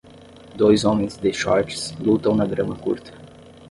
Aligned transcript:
Dois 0.55 0.83
homens 0.83 1.15
de 1.19 1.31
shorts 1.31 1.93
lutam 1.99 2.33
na 2.35 2.47
grama 2.47 2.73
curta. 2.75 3.11